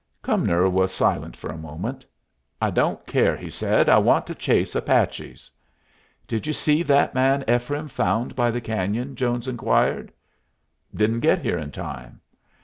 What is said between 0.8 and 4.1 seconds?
silent for a moment. "I don't care," he said. "I